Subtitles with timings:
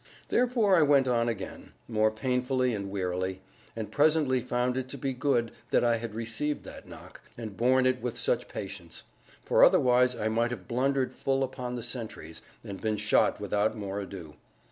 [0.29, 3.43] Therefore I went on again, more painfully and wearily,
[3.75, 7.85] and presently found it to be good that I had received that knock, and borne
[7.85, 9.03] it with such patience;
[9.43, 13.99] for otherwise I might have blundered full upon the sentries, and been shot without more
[13.99, 14.33] ado.